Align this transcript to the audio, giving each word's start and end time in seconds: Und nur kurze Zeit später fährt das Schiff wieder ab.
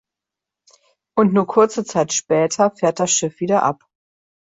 Und 1.15 1.31
nur 1.31 1.45
kurze 1.45 1.85
Zeit 1.85 2.11
später 2.11 2.71
fährt 2.71 2.99
das 2.99 3.11
Schiff 3.11 3.39
wieder 3.39 3.61
ab. 3.61 3.85